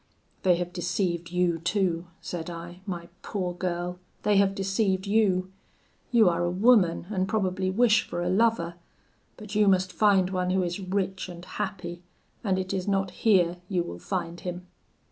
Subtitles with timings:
[0.41, 5.51] 'They have deceived you too,' said I, 'my poor girl they have deceived you;
[6.09, 8.73] you are a woman, and probably wish for a lover;
[9.37, 12.01] but you must find one who is rich and happy,
[12.43, 14.65] and it is not here you will find him.